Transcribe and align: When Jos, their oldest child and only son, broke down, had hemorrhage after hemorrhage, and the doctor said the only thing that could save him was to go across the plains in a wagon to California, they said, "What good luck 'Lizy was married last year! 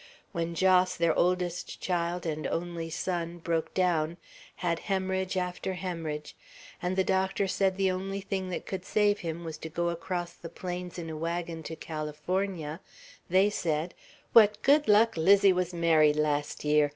When 0.31 0.55
Jos, 0.55 0.95
their 0.97 1.13
oldest 1.15 1.79
child 1.79 2.25
and 2.25 2.47
only 2.47 2.89
son, 2.89 3.37
broke 3.37 3.71
down, 3.75 4.17
had 4.55 4.79
hemorrhage 4.79 5.37
after 5.37 5.73
hemorrhage, 5.75 6.35
and 6.81 6.95
the 6.95 7.03
doctor 7.03 7.47
said 7.47 7.77
the 7.77 7.91
only 7.91 8.19
thing 8.19 8.49
that 8.49 8.65
could 8.65 8.83
save 8.83 9.19
him 9.19 9.43
was 9.43 9.59
to 9.59 9.69
go 9.69 9.89
across 9.89 10.33
the 10.33 10.49
plains 10.49 10.97
in 10.97 11.11
a 11.11 11.15
wagon 11.15 11.61
to 11.61 11.75
California, 11.75 12.79
they 13.29 13.51
said, 13.51 13.93
"What 14.33 14.63
good 14.63 14.87
luck 14.87 15.15
'Lizy 15.17 15.53
was 15.53 15.71
married 15.71 16.15
last 16.15 16.63
year! 16.65 16.89